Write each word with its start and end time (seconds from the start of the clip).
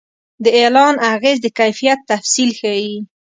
د 0.43 0.45
اعلان 0.59 0.95
اغېز 1.13 1.37
د 1.41 1.47
کیفیت 1.59 1.99
تفصیل 2.11 2.49
ښيي. 2.59 2.93